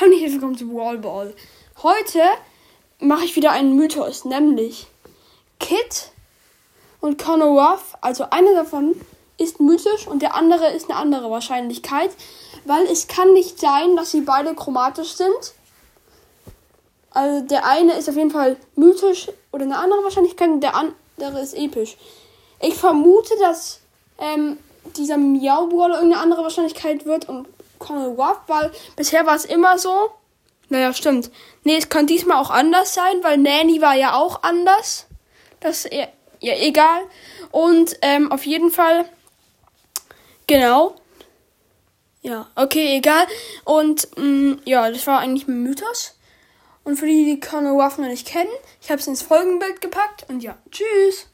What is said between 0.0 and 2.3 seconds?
Hallo und willkommen zu Wallball. Heute